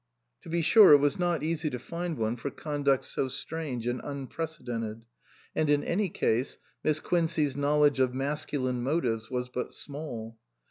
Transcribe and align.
To 0.41 0.49
be 0.49 0.63
sure 0.63 0.93
it 0.93 0.97
was 0.97 1.19
not 1.19 1.43
easy 1.43 1.69
to 1.69 1.77
find 1.77 2.17
one 2.17 2.35
for 2.35 2.49
conduct 2.49 3.03
so 3.03 3.27
strange 3.27 3.85
and 3.85 4.01
unpre 4.01 4.49
cedented, 4.49 5.03
and 5.55 5.69
in 5.69 5.83
any 5.83 6.09
case 6.09 6.57
Miss 6.83 6.99
Quincey's 6.99 7.55
know 7.55 7.77
ledge 7.77 7.99
of 7.99 8.11
masculine 8.11 8.81
motives 8.81 9.29
was 9.29 9.47
but 9.49 9.71
small. 9.71 10.39